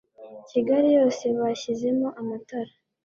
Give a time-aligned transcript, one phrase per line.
[0.49, 2.73] kigali yose bashyizemo amatara